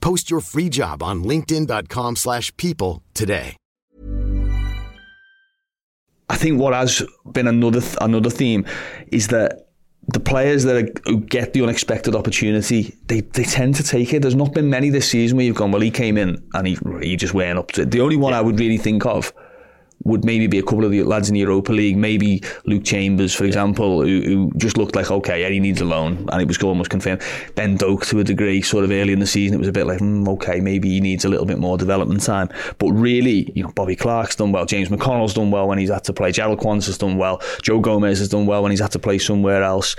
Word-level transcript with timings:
Post 0.00 0.30
your 0.30 0.40
free 0.40 0.68
job 0.68 1.02
on 1.02 1.22
linkedin.com 1.22 2.16
slash 2.16 2.54
people 2.56 3.02
today. 3.14 3.56
I 6.30 6.36
think 6.36 6.60
what 6.60 6.74
has 6.74 7.02
been 7.32 7.46
another 7.46 7.80
th- 7.80 7.96
another 8.00 8.28
theme 8.30 8.66
is 9.10 9.28
that 9.28 9.68
the 10.08 10.20
players 10.20 10.64
that 10.64 10.76
are, 10.76 10.88
who 11.04 11.20
get 11.20 11.52
the 11.52 11.62
unexpected 11.62 12.14
opportunity, 12.14 12.94
they, 13.06 13.20
they 13.20 13.44
tend 13.44 13.74
to 13.76 13.82
take 13.82 14.12
it. 14.12 14.22
There's 14.22 14.34
not 14.34 14.54
been 14.54 14.70
many 14.70 14.90
this 14.90 15.08
season 15.08 15.36
where 15.36 15.46
you've 15.46 15.56
gone, 15.56 15.70
well, 15.70 15.82
he 15.82 15.90
came 15.90 16.16
in 16.16 16.42
and 16.54 16.66
he, 16.66 16.78
he 17.00 17.16
just 17.16 17.34
went 17.34 17.58
up 17.58 17.72
to 17.72 17.82
it. 17.82 17.90
The 17.90 18.00
only 18.00 18.16
one 18.16 18.32
yeah. 18.32 18.38
I 18.38 18.42
would 18.42 18.58
really 18.58 18.78
think 18.78 19.04
of 19.06 19.32
would 20.04 20.24
maybe 20.24 20.46
be 20.46 20.58
a 20.58 20.62
couple 20.62 20.84
of 20.84 20.90
the 20.90 21.02
lads 21.02 21.28
in 21.28 21.34
the 21.34 21.40
Europa 21.40 21.72
League, 21.72 21.96
maybe 21.96 22.42
Luke 22.64 22.84
Chambers, 22.84 23.34
for 23.34 23.44
example, 23.44 24.02
who, 24.02 24.22
who 24.22 24.52
just 24.56 24.76
looked 24.76 24.94
like, 24.94 25.10
okay, 25.10 25.50
he 25.52 25.60
needs 25.60 25.80
a 25.80 25.84
loan, 25.84 26.28
and 26.30 26.40
it 26.40 26.48
was 26.48 26.62
almost 26.62 26.90
confirmed. 26.90 27.22
Ben 27.54 27.76
Doak, 27.76 28.06
to 28.06 28.20
a 28.20 28.24
degree, 28.24 28.62
sort 28.62 28.84
of 28.84 28.90
early 28.90 29.12
in 29.12 29.18
the 29.18 29.26
season, 29.26 29.56
it 29.56 29.58
was 29.58 29.68
a 29.68 29.72
bit 29.72 29.86
like, 29.86 29.98
mm, 29.98 30.26
okay, 30.28 30.60
maybe 30.60 30.88
he 30.88 31.00
needs 31.00 31.24
a 31.24 31.28
little 31.28 31.46
bit 31.46 31.58
more 31.58 31.76
development 31.76 32.22
time. 32.22 32.48
But 32.78 32.92
really, 32.92 33.50
you 33.54 33.64
know, 33.64 33.72
Bobby 33.72 33.96
Clark's 33.96 34.36
done 34.36 34.52
well, 34.52 34.66
James 34.66 34.88
McConnell's 34.88 35.34
done 35.34 35.50
well 35.50 35.68
when 35.68 35.78
he's 35.78 35.90
had 35.90 36.04
to 36.04 36.12
play, 36.12 36.30
Jarell 36.32 36.58
has 36.84 36.98
done 36.98 37.16
well, 37.16 37.42
Joe 37.62 37.80
Gomez 37.80 38.18
has 38.18 38.28
done 38.28 38.46
well 38.46 38.62
when 38.62 38.70
he's 38.70 38.80
had 38.80 38.92
to 38.92 38.98
play 38.98 39.18
somewhere 39.18 39.62
else, 39.62 39.96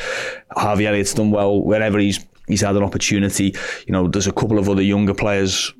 Harvey 0.52 0.88
Elliott's 0.88 1.14
done 1.14 1.32
well 1.32 1.62
wherever 1.62 2.00
he's 2.00 2.26
he's 2.48 2.62
had 2.62 2.76
an 2.76 2.84
opportunity. 2.84 3.56
You 3.88 3.94
know, 3.94 4.08
there's 4.08 4.28
a 4.28 4.32
couple 4.32 4.58
of 4.58 4.68
other 4.68 4.82
younger 4.82 5.14
players 5.14 5.74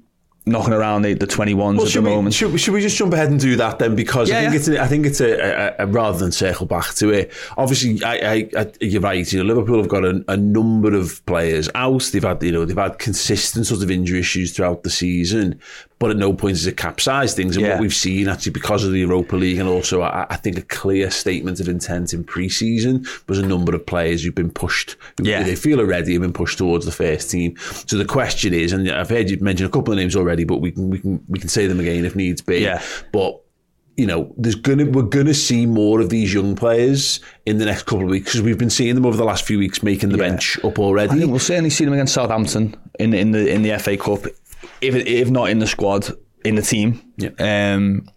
knocking 0.50 0.74
around 0.74 1.04
the, 1.04 1.14
the 1.14 1.28
21s 1.28 1.58
well, 1.58 1.86
at 1.86 1.94
the 1.94 2.02
we, 2.02 2.10
moment. 2.10 2.34
Should, 2.34 2.60
should, 2.60 2.74
we 2.74 2.82
just 2.82 2.98
jump 2.98 3.14
ahead 3.14 3.30
and 3.30 3.40
do 3.40 3.56
that 3.56 3.80
then? 3.80 3.96
Because 3.96 4.30
yeah, 4.30 4.40
I 4.40 4.42
think 4.42 4.54
yeah. 4.54 4.58
it's 4.58 4.68
a, 4.68 4.82
I 4.82 4.88
think 4.88 5.06
it's 5.06 5.22
a, 5.22 5.76
a, 5.80 5.84
a, 5.84 5.88
rather 5.88 6.18
than 6.18 6.32
circle 6.32 6.66
back 6.66 6.94
to 6.96 7.10
it. 7.10 7.32
Obviously, 7.58 8.04
I, 8.04 8.50
I, 8.56 8.72
you're 8.82 9.02
right. 9.02 9.32
You 9.32 9.40
know, 9.40 9.46
Liverpool 9.46 9.78
have 9.78 9.90
got 9.90 10.06
a, 10.06 10.38
number 10.38 10.96
of 10.96 11.24
players 11.26 11.70
out. 11.76 12.10
They've 12.12 12.24
had 12.24 12.42
you 12.42 12.52
know 12.52 12.66
they've 12.66 12.78
had 12.78 12.98
consistent 12.98 13.68
sort 13.68 13.84
of 13.84 13.92
injury 13.92 14.20
issues 14.20 14.56
throughout 14.56 14.84
the 14.84 14.90
season 14.90 15.60
but 16.00 16.10
at 16.10 16.18
no 16.18 16.34
point 16.34 16.56
has 16.56 16.66
it 16.66 16.78
capsized 16.78 17.36
things. 17.36 17.56
And 17.58 17.66
yeah. 17.66 17.74
what 17.74 17.82
we've 17.82 17.94
seen 17.94 18.30
actually 18.30 18.54
because 18.54 18.86
of 18.86 18.94
the 18.94 19.00
Europa 19.00 19.36
League 19.36 19.60
and 19.60 19.68
also 19.68 20.02
I, 20.02 20.26
I 20.30 20.38
think 20.38 20.58
a 20.58 20.62
clear 20.64 21.12
statement 21.12 21.60
of 21.60 21.68
intent 21.68 22.14
in 22.14 22.24
pre-season 22.24 23.06
was 23.28 23.38
a 23.38 23.46
number 23.46 23.76
of 23.76 23.86
players 23.86 24.24
who've 24.24 24.34
been 24.34 24.50
pushed. 24.50 24.96
Yeah. 25.22 25.44
They 25.44 25.56
feel 25.56 25.80
already 25.80 26.14
have 26.14 26.22
been 26.22 26.34
pushed 26.34 26.58
towards 26.58 26.86
the 26.86 26.92
first 26.92 27.30
team. 27.30 27.58
So 27.86 27.98
the 27.98 28.06
question 28.06 28.54
is, 28.54 28.72
and 28.72 28.90
I've 28.90 29.10
heard 29.10 29.30
you 29.30 29.38
mention 29.42 29.66
a 29.66 29.70
couple 29.70 29.94
of 29.94 30.00
names 30.00 30.16
already, 30.16 30.39
but 30.44 30.58
we 30.58 30.72
can 30.72 30.90
we 30.90 31.00
can 31.00 31.24
we 31.28 31.40
can 31.40 31.50
say 31.50 31.68
them 31.68 31.80
again 31.80 32.06
if 32.06 32.16
needs 32.16 32.42
be. 32.42 32.60
Yeah. 32.60 32.82
But 33.12 33.42
you 33.98 34.06
know, 34.06 34.34
there's 34.38 34.56
gonna 34.56 34.86
we're 34.86 35.04
gonna 35.04 35.34
see 35.34 35.66
more 35.66 36.00
of 36.00 36.10
these 36.10 36.34
young 36.34 36.56
players 36.56 37.20
in 37.46 37.58
the 37.58 37.66
next 37.66 37.84
couple 37.84 38.04
of 38.04 38.10
weeks 38.10 38.28
because 38.28 38.42
we've 38.42 38.58
been 38.58 38.70
seeing 38.70 38.96
them 38.96 39.06
over 39.06 39.18
the 39.18 39.26
last 39.26 39.46
few 39.46 39.60
weeks 39.60 39.84
making 39.84 40.10
the 40.10 40.18
yeah. 40.18 40.30
bench 40.30 40.58
up 40.64 40.80
already. 40.80 41.12
I 41.12 41.16
think 41.16 41.30
we'll 41.30 41.40
certainly 41.40 41.70
see 41.70 41.86
them 41.86 41.94
against 41.94 42.14
Southampton 42.14 42.76
in 43.00 43.14
in 43.14 43.32
the 43.32 43.52
in 43.52 43.62
the 43.62 43.78
FA 43.80 43.98
Cup 43.98 44.26
if 44.82 44.96
if 44.96 45.30
not 45.30 45.50
in 45.50 45.60
the 45.60 45.68
squad, 45.68 46.10
in 46.46 46.56
the 46.56 46.62
team. 46.62 47.02
Yeah. 47.18 47.30
Um, 47.40 48.10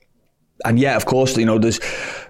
and 0.65 0.79
yeah, 0.79 0.97
of 0.97 1.07
course, 1.07 1.37
you 1.37 1.47
know, 1.47 1.59
there's. 1.59 1.81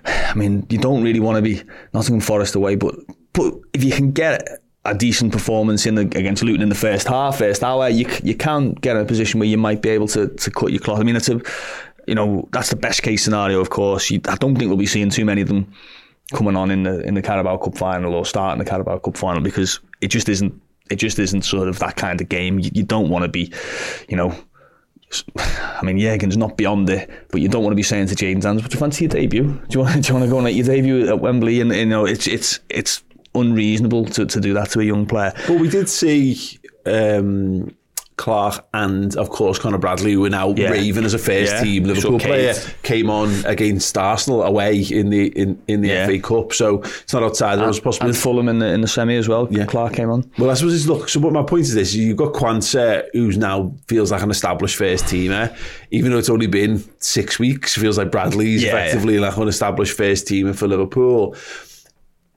I 0.04 0.34
mean, 0.34 0.66
you 0.70 0.78
don't 0.78 1.03
really 1.03 1.20
want 1.20 1.36
to 1.36 1.42
be 1.42 1.62
Nottingham 1.92 2.20
Forest 2.20 2.54
away, 2.54 2.76
but 2.76 2.94
but 3.32 3.54
if 3.72 3.84
you 3.84 3.92
can 3.92 4.12
get 4.12 4.42
a 4.84 4.94
decent 4.94 5.32
performance 5.32 5.87
in 5.87 5.94
the, 5.94 6.03
against 6.03 6.43
Luton 6.43 6.62
in 6.62 6.69
the 6.69 6.75
first 6.75 7.06
half, 7.06 7.38
first 7.38 7.62
hour, 7.62 7.88
you 7.88 8.06
you 8.22 8.34
can 8.34 8.72
get 8.72 8.97
in 8.97 9.03
a 9.03 9.04
position 9.04 9.38
where 9.38 9.48
you 9.48 9.59
might 9.59 9.82
be 9.82 9.91
able 9.91 10.09
to 10.09 10.28
to 10.28 10.50
cut 10.50 10.72
your 10.72 10.81
cloth. 10.81 11.00
I 11.00 11.04
mean, 11.04 11.16
it's 11.16 11.28
a, 11.28 11.41
you 12.06 12.15
know, 12.15 12.48
that's 12.53 12.70
the 12.70 12.76
best 12.76 13.03
case 13.03 13.22
scenario, 13.22 13.60
of 13.60 13.71
course. 13.71 14.10
You, 14.10 14.21
I 14.28 14.37
don't 14.37 14.56
think 14.56 14.69
we'll 14.69 14.78
be 14.78 14.87
seeing 14.87 15.10
too 15.10 15.25
many 15.25 15.41
of 15.41 15.48
them 15.48 15.72
coming 16.32 16.56
on 16.56 16.71
in 16.71 16.82
the 16.82 17.00
in 17.00 17.15
the 17.15 17.22
Carabao 17.22 17.59
Cup 17.59 17.76
final 17.76 18.15
or 18.15 18.26
starting 18.26 18.59
the 18.59 18.69
Carabao 18.69 18.98
Cup 18.98 19.16
final 19.16 19.41
because 19.41 19.78
it 20.00 20.09
just 20.09 20.28
isn't 20.28 20.60
it 20.91 20.97
just 20.97 21.19
isn't 21.19 21.42
sort 21.42 21.69
of 21.69 21.78
that 21.78 21.97
kind 21.97 22.21
of 22.21 22.28
game. 22.28 22.59
You, 22.59 22.71
you 22.75 22.82
don't 22.82 23.09
want 23.09 23.22
to 23.22 23.28
be, 23.28 23.53
you 24.09 24.16
know, 24.16 24.34
I 25.38 25.81
mean, 25.82 25.98
Jurgen's 25.98 26.37
not 26.37 26.56
beyond 26.56 26.91
it, 26.91 27.09
but 27.31 27.41
you 27.41 27.48
don't 27.48 27.62
want 27.62 27.72
to 27.72 27.76
be 27.76 27.82
saying 27.82 28.09
to 28.09 28.15
Jayden 28.15 28.42
Danns, 28.42 28.62
"Would 28.62 28.72
you 28.72 28.81
fancy 28.81 29.04
your 29.04 29.10
debut? 29.10 29.44
Do 29.44 29.78
you 29.78 29.81
want, 29.81 30.03
do 30.03 30.09
you 30.09 30.15
want 30.15 30.25
to 30.25 30.31
go 30.31 30.38
and 30.38 30.44
make 30.44 30.56
your 30.56 30.66
debut 30.66 31.09
at 31.09 31.21
Wembley?" 31.21 31.60
And 31.60 31.72
you 31.72 31.87
know, 31.87 32.04
it's 32.04 32.26
it's 32.26 32.60
it's 32.69 33.03
unreasonable 33.34 34.06
to, 34.06 34.26
to 34.26 34.41
do 34.41 34.54
that 34.54 34.70
to 34.70 34.81
a 34.81 34.84
young 34.84 35.06
player. 35.06 35.32
But 35.47 35.59
we 35.59 35.69
did 35.69 35.88
see 35.88 36.59
um, 36.87 37.75
Clark 38.16 38.65
and 38.75 39.16
of 39.16 39.31
course 39.31 39.59
Conor 39.59 39.78
Bradley, 39.78 40.12
who 40.12 40.25
are 40.25 40.31
now 40.31 40.50
yeah. 40.50 40.70
raving 40.70 41.04
as 41.04 41.15
a 41.15 41.19
first 41.19 41.53
yeah. 41.54 41.62
team 41.62 41.84
Liverpool 41.84 42.21
player, 42.21 42.54
came 42.82 43.10
on 43.10 43.44
against 43.47 43.97
Arsenal 43.97 44.42
away 44.42 44.81
in 44.81 45.10
the 45.10 45.28
in, 45.28 45.60
in 45.66 45.81
the 45.81 45.88
yeah. 45.88 46.06
FA 46.06 46.21
Cup. 46.21 46.53
So 46.53 46.82
it's 46.82 47.12
not 47.12 47.22
outside 47.22 47.54
of 47.54 47.60
those 47.65 47.81
possibilities. 47.81 48.16
And 48.16 48.22
Fulham 48.22 48.48
in 48.48 48.59
the 48.59 48.66
in 48.66 48.81
the 48.81 48.88
semi 48.88 49.16
as 49.16 49.28
well. 49.28 49.48
Yeah. 49.50 49.65
Clark 49.65 49.94
came 49.94 50.10
on. 50.10 50.31
Well, 50.38 50.50
I 50.50 50.54
suppose 50.54 50.75
it's 50.75 50.87
look. 50.87 51.09
So, 51.09 51.21
what 51.21 51.32
my 51.32 51.42
point 51.42 51.62
is 51.62 51.75
this: 51.75 51.94
you've 51.94 52.16
got 52.16 52.32
Quansah, 52.34 53.09
who's 53.12 53.38
now 53.38 53.75
feels 53.88 54.12
like 54.12 54.22
an 54.22 54.31
established 54.31 54.76
first 54.76 55.06
teamer, 55.06 55.56
even 55.91 56.12
though 56.12 56.19
it's 56.19 56.31
only 56.31 56.47
been 56.47 56.84
six 57.00 57.38
weeks. 57.38 57.76
Feels 57.76 57.98
like 57.98 58.12
Bradley's 58.12 58.62
effectively 58.62 59.19
like 59.19 59.37
an 59.37 59.48
established 59.48 59.97
first 59.97 60.28
teamer 60.28 60.54
for 60.54 60.69
Liverpool. 60.69 61.34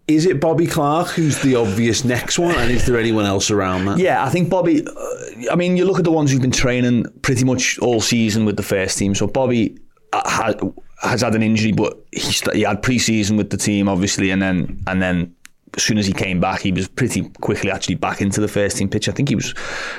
Is 0.07 0.27
it 0.27 0.39
Bobby 0.39 0.67
Clark 0.67 1.07
who's 1.07 1.41
the 1.41 1.55
obvious 1.55 2.03
next 2.03 2.37
one, 2.37 2.53
and 2.55 2.69
is 2.71 2.85
there 2.85 2.99
anyone 2.99 3.25
else 3.25 3.49
around 3.49 3.85
that? 3.85 3.97
Yeah, 3.97 4.23
I 4.23 4.29
think 4.29 4.49
Bobby. 4.49 4.85
Uh, 4.85 5.51
I 5.51 5.55
mean, 5.55 5.77
you 5.77 5.85
look 5.85 5.97
at 5.97 6.03
the 6.03 6.11
ones 6.11 6.31
who've 6.31 6.41
been 6.41 6.51
training 6.51 7.05
pretty 7.23 7.43
much 7.43 7.79
all 7.79 8.01
season 8.01 8.45
with 8.45 8.55
the 8.55 8.63
first 8.63 8.99
team. 8.99 9.15
So 9.15 9.25
Bobby 9.25 9.77
uh, 10.13 10.29
has, 10.29 10.55
has 11.01 11.21
had 11.21 11.33
an 11.33 11.41
injury, 11.41 11.71
but 11.71 12.05
he, 12.11 12.33
he 12.53 12.61
had 12.61 12.83
pre-season 12.83 13.35
with 13.35 13.49
the 13.49 13.57
team, 13.57 13.89
obviously, 13.89 14.29
and 14.29 14.41
then 14.41 14.83
and 14.85 15.01
then 15.01 15.35
as 15.75 15.81
soon 15.81 15.97
as 15.97 16.05
he 16.05 16.13
came 16.13 16.39
back, 16.39 16.61
he 16.61 16.71
was 16.71 16.87
pretty 16.87 17.27
quickly 17.41 17.71
actually 17.71 17.95
back 17.95 18.21
into 18.21 18.39
the 18.39 18.47
first 18.47 18.77
team 18.77 18.89
pitch. 18.89 19.09
I 19.09 19.11
think 19.11 19.29
he 19.29 19.35
was, 19.35 19.53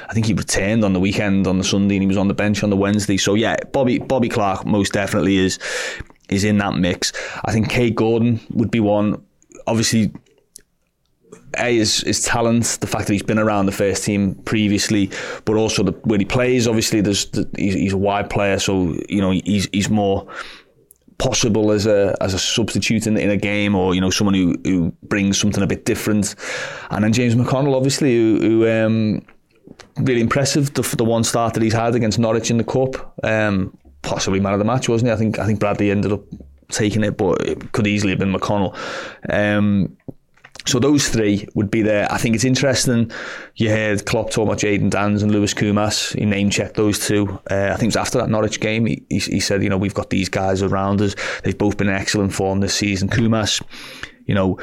I 0.09 0.15
think 0.15 0.27
he 0.27 0.35
returned 0.35 0.85
on 0.85 0.93
the 0.93 1.01
weekend 1.01 1.47
on 1.47 1.59
the 1.59 1.65
Sunday, 1.65 1.97
and 1.97 2.03
he 2.03 2.07
was 2.07 2.17
on 2.17 2.29
the 2.29 2.35
bench 2.35 2.63
on 2.63 2.71
the 2.71 2.77
Wednesday. 2.77 3.17
So 3.17 3.35
yeah, 3.35 3.57
Bobby 3.73 3.99
Bobby 3.99 4.29
Clark 4.29 4.65
most 4.67 4.93
definitely 4.93 5.37
is 5.37 5.59
is 6.29 6.45
in 6.45 6.59
that 6.59 6.75
mix. 6.75 7.13
I 7.45 7.53
think 7.53 7.71
Kaide 7.71 7.97
Gordon 7.97 8.41
would 8.51 8.71
be 8.71 8.81
one 8.81 9.21
obviously 9.67 10.13
a 11.59 11.77
is 11.77 12.01
his 12.01 12.23
talent, 12.23 12.79
the 12.81 12.87
fact 12.87 13.07
that 13.07 13.13
he's 13.13 13.23
been 13.23 13.39
around 13.39 13.67
the 13.67 13.73
first 13.73 14.05
team 14.05 14.35
previously, 14.45 15.11
but 15.45 15.57
also 15.57 15.83
the 15.83 15.93
where 16.05 16.19
he 16.19 16.25
plays. 16.25 16.67
Obviously, 16.67 17.01
there's 17.01 17.27
the, 17.31 17.49
he's, 17.57 17.75
he's, 17.75 17.93
a 17.93 17.99
wide 17.99 18.31
player, 18.31 18.59
so 18.59 18.97
you 19.09 19.21
know 19.21 19.31
he's 19.31 19.69
he's 19.73 19.89
more 19.89 20.27
possible 21.19 21.73
as 21.73 21.87
a 21.87 22.15
as 22.21 22.35
a 22.35 22.39
substitute 22.39 23.07
in, 23.07 23.17
in 23.17 23.31
a 23.31 23.37
game, 23.37 23.75
or 23.75 23.95
you 23.95 24.01
know 24.01 24.11
someone 24.11 24.35
who, 24.35 24.55
who 24.65 24.93
brings 25.03 25.39
something 25.39 25.63
a 25.63 25.67
bit 25.67 25.85
different. 25.85 26.35
And 26.91 27.05
then 27.05 27.13
James 27.13 27.35
McConnell, 27.35 27.75
obviously, 27.75 28.15
who, 28.15 28.39
who 28.41 28.69
um, 28.69 29.23
really 29.99 30.21
impressive 30.21 30.75
the, 30.75 30.83
the 30.97 31.05
one 31.05 31.25
start 31.25 31.55
that 31.55 31.63
he's 31.63 31.73
had 31.73 31.95
against 31.95 32.19
Norwich 32.19 32.51
in 32.51 32.59
the 32.59 32.65
cup. 32.65 33.15
Um, 33.25 33.77
possibly 34.03 34.41
man 34.41 34.53
of 34.53 34.59
the 34.59 34.65
match, 34.65 34.89
wasn't 34.89 35.09
he? 35.09 35.13
I 35.13 35.17
think 35.17 35.39
I 35.39 35.47
think 35.47 35.61
Bradley 35.61 35.91
ended 35.91 36.13
up 36.13 36.23
taking 36.69 37.05
it, 37.05 37.17
but 37.17 37.41
it 37.47 37.73
could 37.73 37.87
easily 37.87 38.11
have 38.11 38.19
been 38.19 38.33
McConnell. 38.33 38.77
Um, 39.31 39.97
so 40.67 40.81
those 40.81 41.09
three 41.09 41.47
would 41.55 41.71
be 41.71 41.83
there. 41.83 42.11
I 42.13 42.19
think 42.19 42.35
it's 42.35 42.45
interesting. 42.45 43.13
You 43.55 43.71
heard 43.71 44.05
Klopp 44.05 44.31
talk 44.31 44.47
about 44.47 44.59
Jayden 44.59 44.91
Danns 44.91 45.23
and 45.23 45.31
Lewis 45.31 45.55
Koumas. 45.55 46.17
He 46.19 46.25
name 46.25 46.51
checked 46.51 46.75
those 46.75 47.07
two. 47.07 47.41
Uh, 47.49 47.71
I 47.73 47.77
think 47.77 47.85
it 47.85 47.87
was 47.87 47.97
after 47.97 48.19
that 48.19 48.29
Norwich 48.29 48.59
game. 48.59 48.87
He, 48.87 49.05
he, 49.09 49.19
he, 49.19 49.41
said, 49.41 49.63
you 49.63 49.69
know, 49.69 49.79
we've 49.79 49.95
got 49.95 50.11
these 50.11 50.29
guys 50.29 50.63
around 50.63 51.01
us. 51.01 51.15
They've 51.45 51.57
both 51.57 51.77
been 51.77 51.89
in 51.89 51.95
excellent 51.95 52.35
form 52.35 52.61
this 52.61 52.75
season. 52.75 53.09
Koumas, 53.09 53.63
you 54.27 54.35
know, 54.35 54.59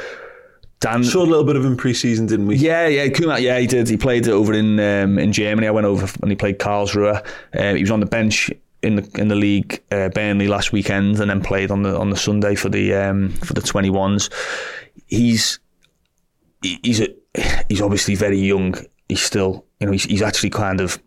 Dan 0.82 1.06
saw 1.06 1.24
a 1.24 1.24
little 1.24 1.46
bit 1.46 1.56
of 1.56 1.64
him 1.64 1.78
pre-season, 1.78 2.26
didn't 2.26 2.48
we? 2.48 2.58
Yeah, 2.58 2.88
yeah, 2.88 3.08
Koumas, 3.08 3.40
yeah, 3.40 3.58
he 3.58 3.68
did. 3.68 3.88
He 3.88 3.96
played 3.96 4.28
over 4.28 4.54
in 4.54 4.82
um, 4.82 5.18
in 5.18 5.32
Germany. 5.32 5.66
I 5.66 5.72
went 5.72 5.88
over 5.88 6.06
and 6.22 6.30
he 6.30 6.36
played 6.36 6.60
Karlsruhe. 6.60 7.26
Uh, 7.58 7.74
he 7.74 7.82
was 7.82 7.92
on 7.92 8.02
the 8.02 8.06
bench 8.06 8.52
in 8.84 8.98
the 8.98 9.10
in 9.18 9.30
the 9.30 9.36
league, 9.36 9.82
uh, 9.92 10.10
Burnley 10.10 10.48
last 10.48 10.72
weekend, 10.72 11.20
and 11.20 11.30
then 11.30 11.42
played 11.42 11.72
on 11.72 11.84
the 11.84 11.98
on 11.98 12.10
the 12.10 12.18
Sunday 12.18 12.56
for 12.56 12.70
the 12.70 12.94
um, 12.94 13.30
for 13.30 13.54
the 13.54 13.62
twenty 13.62 13.90
ones. 13.90 14.30
He's 15.08 15.60
he's 16.62 17.02
a, 17.02 17.08
he's 17.70 17.82
obviously 17.82 18.16
very 18.16 18.38
young. 18.38 18.76
He's 19.10 19.22
still 19.22 19.66
you 19.80 19.88
know 19.88 19.94
he's, 19.94 20.04
he's 20.04 20.22
actually 20.22 20.50
kind 20.50 20.82
of 20.82 21.02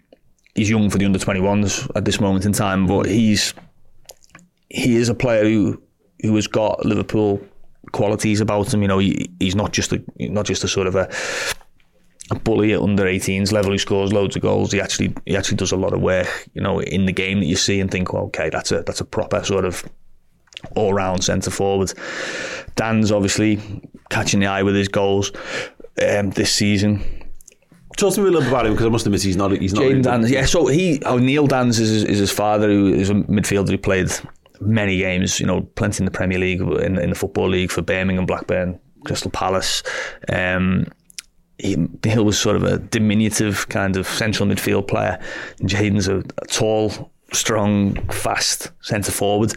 he's 0.55 0.71
young 0.71 0.91
for 0.91 0.99
the 0.99 1.05
under 1.05 1.19
twenty 1.19 1.41
ones 1.41 1.87
at 1.95 2.05
this 2.05 2.21
moment 2.21 2.47
in 2.47 2.53
time, 2.53 2.87
but 2.87 3.07
he's 3.07 3.55
he 4.71 4.97
is 4.97 5.09
a 5.09 5.15
player 5.15 5.45
who 5.45 5.81
who 6.23 6.35
has 6.35 6.47
got 6.47 6.85
Liverpool 6.85 7.41
qualities 7.93 8.41
about 8.41 8.73
him. 8.73 8.83
You 8.83 8.89
know, 8.89 8.99
he, 8.99 9.31
he's 9.39 9.55
not 9.55 9.73
just 9.73 9.93
a 9.93 10.03
not 10.19 10.47
just 10.47 10.65
a 10.65 10.69
sort 10.69 10.87
of 10.87 10.95
a 10.95 11.09
bully 12.35 12.73
at 12.73 12.81
under 12.81 13.05
18s 13.05 13.53
level 13.53 13.71
who 13.71 13.79
scores 13.79 14.13
loads 14.13 14.37
of 14.37 14.43
goals. 14.43 14.73
He 14.73 14.81
actually 14.81 15.15
he 15.27 15.37
actually 15.37 15.57
does 15.57 15.73
a 15.73 15.77
lot 15.77 15.93
of 15.93 16.01
work, 16.01 16.49
you 16.55 16.63
know, 16.63 16.81
in 16.81 17.07
the 17.07 17.13
game 17.13 17.41
that 17.41 17.47
you 17.47 17.57
see 17.57 17.81
and 17.81 17.91
think, 17.91 18.13
well, 18.13 18.25
okay, 18.25 18.51
that's 18.51 18.73
a 18.73 18.83
that's 18.83 19.01
a 19.01 19.05
proper 19.05 19.45
sort 19.45 19.65
of 19.65 19.85
all 20.75 20.93
round 20.93 21.25
centre 21.25 21.51
forward. 21.51 21.93
Danns 22.75 23.13
obviously 23.13 23.61
catching 24.11 24.41
the 24.41 24.47
eye 24.47 24.63
with 24.63 24.75
his 24.75 24.89
goals 24.89 25.33
um, 26.03 26.31
this 26.31 26.53
season. 26.53 27.03
Talk 27.97 28.15
to 28.15 28.21
me 28.21 28.29
a 28.29 28.31
little 28.31 28.43
bit 28.43 28.51
about 28.51 28.67
him 28.67 28.73
because 28.73 28.87
I 28.87 28.91
must 28.91 29.07
admit 29.07 29.23
he's 29.23 29.37
not. 29.37 29.53
He's 29.53 29.73
not. 29.73 29.85
Jaden 29.85 30.03
Danns, 30.03 30.31
yeah. 30.31 30.45
So 30.45 30.67
he, 30.67 31.01
oh, 31.07 31.17
Neil 31.17 31.47
Danns 31.47 31.79
is, 31.81 32.05
is 32.05 32.19
his 32.19 32.33
father, 32.33 32.69
who 32.69 32.93
is 32.93 33.09
a 33.09 33.15
midfielder 33.15 33.71
who 33.71 33.79
played 33.79 34.11
many 34.61 34.99
games. 34.99 35.41
You 35.41 35.47
know, 35.47 35.63
plenty 35.63 36.03
in 36.03 36.05
the 36.05 36.11
Premier 36.11 36.39
League, 36.39 36.61
in, 36.61 36.99
in 36.99 37.11
the 37.11 37.17
football 37.17 37.49
league 37.49 37.71
for 37.71 37.81
Birmingham, 37.81 38.27
Blackburn, 38.27 38.79
Crystal 39.07 39.31
Palace. 39.31 39.83
Um, 40.29 40.87
he, 41.59 41.77
Hill 42.05 42.25
was 42.25 42.39
sort 42.39 42.57
of 42.57 42.65
a 42.65 42.79
diminutive 42.79 43.69
kind 43.69 43.97
of 43.97 44.07
central 44.07 44.49
midfield 44.49 44.89
player. 44.89 45.19
Jaden's 45.61 46.09
a, 46.09 46.19
a 46.19 46.47
tall, 46.49 47.11
strong, 47.33 47.95
fast 48.11 48.71
centre 48.83 49.13
forward. 49.13 49.53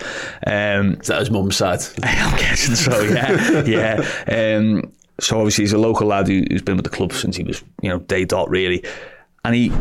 Um, 0.48 0.98
Is 1.02 1.08
that 1.08 1.20
his 1.20 1.32
mum's 1.32 1.58
side? 1.58 1.82
I'm 2.04 2.38
guessing 2.38 2.76
so. 2.76 3.02
Yeah, 3.02 3.64
yeah. 4.28 4.58
Um, 4.58 4.92
so 5.20 5.38
obviously 5.38 5.64
he's 5.64 5.74
a 5.74 5.78
local 5.78 6.08
lad 6.08 6.28
who, 6.28 6.44
who's 6.50 6.62
been 6.62 6.78
with 6.78 6.86
the 6.86 6.92
club 6.92 7.12
since 7.12 7.36
he 7.36 7.44
was, 7.44 7.64
you 7.82 7.90
know, 7.90 8.00
day 8.00 8.24
dot 8.24 8.50
really, 8.50 8.84
and 9.44 9.54
he 9.54 9.72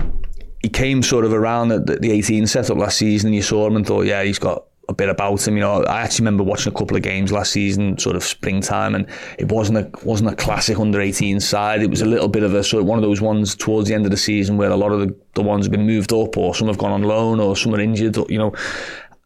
he 0.62 0.68
came 0.68 1.02
sort 1.04 1.24
of 1.24 1.32
around 1.32 1.68
the, 1.68 1.78
the 1.78 2.10
18 2.10 2.46
setup 2.48 2.76
last 2.78 2.98
season. 2.98 3.28
and 3.28 3.36
You 3.36 3.42
saw 3.42 3.66
him 3.66 3.76
and 3.76 3.86
thought, 3.86 4.06
yeah, 4.06 4.24
he's 4.24 4.40
got 4.40 4.64
a 4.88 4.94
bit 4.94 5.08
about 5.08 5.46
him. 5.46 5.56
You 5.56 5.60
know, 5.60 5.84
I 5.84 6.00
actually 6.00 6.24
remember 6.24 6.44
watching 6.44 6.72
a 6.72 6.76
couple 6.76 6.96
of 6.96 7.02
games 7.02 7.30
last 7.30 7.52
season, 7.52 7.98
sort 7.98 8.16
of 8.16 8.24
springtime, 8.24 8.94
and 8.94 9.06
it 9.38 9.50
wasn't 9.50 9.78
a 9.78 9.90
wasn't 10.04 10.30
a 10.30 10.36
classic 10.36 10.78
under 10.78 11.00
18 11.00 11.40
side. 11.40 11.82
It 11.82 11.90
was 11.90 12.00
a 12.00 12.06
little 12.06 12.28
bit 12.28 12.42
of 12.42 12.54
a 12.54 12.64
sort 12.64 12.82
of 12.82 12.88
one 12.88 12.98
of 12.98 13.02
those 13.02 13.20
ones 13.20 13.54
towards 13.54 13.88
the 13.88 13.94
end 13.94 14.06
of 14.06 14.10
the 14.10 14.16
season 14.16 14.56
where 14.56 14.70
a 14.70 14.76
lot 14.76 14.92
of 14.92 15.00
the, 15.00 15.14
the 15.34 15.42
ones 15.42 15.66
have 15.66 15.72
been 15.72 15.86
moved 15.86 16.12
up, 16.12 16.36
or 16.36 16.54
some 16.54 16.68
have 16.68 16.78
gone 16.78 16.92
on 16.92 17.02
loan, 17.02 17.40
or 17.40 17.56
some 17.56 17.74
are 17.74 17.80
injured. 17.80 18.16
You 18.30 18.38
know, 18.38 18.54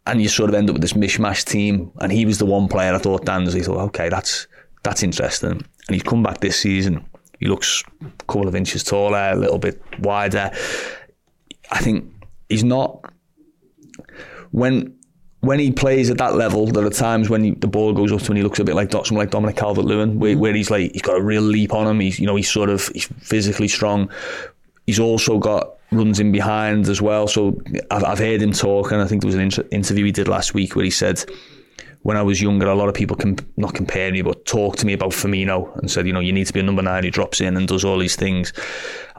and 0.06 0.20
you 0.20 0.28
sort 0.28 0.50
of 0.50 0.54
end 0.54 0.68
up 0.68 0.74
with 0.74 0.82
this 0.82 0.94
mishmash 0.94 1.44
team. 1.44 1.92
And 2.00 2.10
he 2.10 2.26
was 2.26 2.38
the 2.38 2.46
one 2.46 2.68
player 2.68 2.94
I 2.94 2.98
thought 2.98 3.24
Danns. 3.24 3.52
He 3.52 3.62
thought, 3.62 3.78
okay, 3.88 4.08
that's 4.08 4.48
that's 4.82 5.02
interesting. 5.02 5.50
And 5.52 5.94
he's 5.94 6.02
come 6.02 6.22
back 6.22 6.40
this 6.40 6.58
season. 6.58 7.06
He 7.38 7.46
looks 7.46 7.82
a 8.00 8.24
couple 8.24 8.48
of 8.48 8.54
inches 8.54 8.84
taller, 8.84 9.30
a 9.32 9.36
little 9.36 9.58
bit 9.58 9.80
wider. 10.00 10.50
I 11.70 11.78
think 11.78 12.12
he's 12.48 12.64
not 12.64 13.04
when 14.50 14.96
when 15.42 15.58
he 15.58 15.72
plays 15.72 16.08
at 16.08 16.18
that 16.18 16.36
level, 16.36 16.66
there 16.66 16.86
are 16.86 16.90
times 16.90 17.28
when 17.28 17.42
he, 17.42 17.50
the 17.50 17.66
ball 17.66 17.92
goes 17.92 18.12
up 18.12 18.20
to 18.20 18.26
him 18.26 18.30
and 18.30 18.36
he 18.38 18.42
looks 18.44 18.60
a 18.60 18.64
bit 18.64 18.76
like 18.76 18.92
someone 18.92 19.24
like 19.24 19.30
Dominic 19.30 19.56
Calvert-Lewin, 19.56 20.20
where, 20.20 20.36
mm. 20.36 20.38
where 20.38 20.54
he's 20.54 20.70
like 20.70 20.92
he's 20.92 21.02
got 21.02 21.18
a 21.18 21.22
real 21.22 21.42
leap 21.42 21.74
on 21.74 21.86
him. 21.86 21.98
He's 21.98 22.20
you 22.20 22.26
know 22.26 22.36
he's 22.36 22.50
sort 22.50 22.70
of 22.70 22.86
he's 22.88 23.06
physically 23.18 23.66
strong. 23.66 24.08
He's 24.86 25.00
also 25.00 25.38
got 25.38 25.74
runs 25.90 26.20
in 26.20 26.30
behind 26.30 26.88
as 26.88 27.02
well. 27.02 27.26
So 27.26 27.60
I've, 27.90 28.04
I've 28.04 28.18
heard 28.18 28.40
him 28.40 28.52
talk, 28.52 28.92
and 28.92 29.02
I 29.02 29.06
think 29.06 29.22
there 29.22 29.28
was 29.28 29.34
an 29.34 29.42
inter- 29.42 29.66
interview 29.72 30.04
he 30.04 30.12
did 30.12 30.28
last 30.28 30.54
week 30.54 30.76
where 30.76 30.84
he 30.84 30.90
said, 30.90 31.24
when 32.02 32.16
I 32.16 32.22
was 32.22 32.40
younger, 32.40 32.68
a 32.68 32.74
lot 32.74 32.88
of 32.88 32.94
people 32.94 33.16
can 33.16 33.36
not 33.56 33.74
compare 33.74 34.12
me, 34.12 34.22
but 34.22 34.44
talk 34.44 34.76
to 34.76 34.86
me 34.86 34.92
about 34.92 35.10
Firmino 35.10 35.76
and 35.78 35.90
said, 35.90 36.06
you 36.06 36.12
know, 36.12 36.20
you 36.20 36.32
need 36.32 36.46
to 36.46 36.52
be 36.52 36.60
a 36.60 36.64
number 36.64 36.82
nine 36.82 37.02
who 37.02 37.10
drops 37.10 37.40
in 37.40 37.56
and 37.56 37.66
does 37.66 37.84
all 37.84 37.98
these 37.98 38.16
things. 38.16 38.52